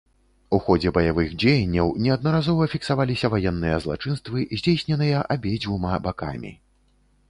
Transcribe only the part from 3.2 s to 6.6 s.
ваенныя злачынствы, здзяйсняныя абедзвюма бакамі.